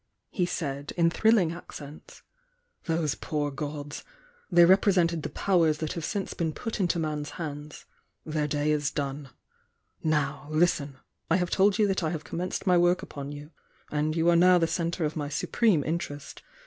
he 0.31 0.47
said, 0.47 0.93
in 0.97 1.11
thrilling 1.11 1.51
accents,— 1.51 2.23
"Those 2.85 3.13
poor 3.13 3.51
gods! 3.51 4.03
They 4.51 4.63
repre 4.65 4.91
sented 4.95 5.21
the 5.21 5.29
powers 5.29 5.77
that 5.77 5.93
have 5.93 6.03
since 6.05 6.33
been 6.33 6.53
put 6.53 6.79
into 6.79 6.97
man's 6.97 7.29
hands,— 7.37 7.85
their 8.35 8.47
day 8.47 8.71
is 8.71 8.89
done! 8.89 9.29
Now, 10.03 10.47
hsten!— 10.49 10.95
I 11.29 11.35
have 11.35 11.51
told 11.51 11.77
you 11.77 11.85
that 11.85 12.01
I 12.01 12.09
have 12.09 12.23
commenced 12.23 12.65
my 12.65 12.79
work 12.79 13.03
upon 13.03 13.31
you,— 13.31 13.51
and 13.91 14.15
you 14.15 14.27
are 14.31 14.35
now 14.35 14.57
the 14.57 14.65
centre 14.65 15.05
of 15.05 15.15
my 15.15 15.29
supreme 15.29 15.83
interest. 15.83 16.41